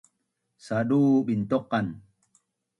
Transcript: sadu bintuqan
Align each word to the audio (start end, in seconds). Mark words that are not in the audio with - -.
sadu 0.67 1.01
bintuqan 1.29 1.87